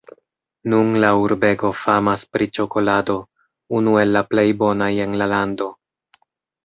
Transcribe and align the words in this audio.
Nun 0.71 0.87
la 1.03 1.11
urbego 1.23 1.69
famas 1.81 2.23
pri 2.37 2.47
ĉokolado, 2.59 3.17
unu 3.81 3.95
el 4.05 4.15
la 4.17 4.27
plej 4.33 4.47
bonaj 4.63 4.93
en 5.05 5.15
la 5.25 5.29
lando. 5.35 5.69